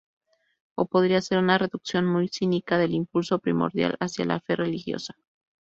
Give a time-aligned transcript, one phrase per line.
[0.73, 5.13] O podría ser una reducción muy cínica del impulso primordial hacia la fe religiosa.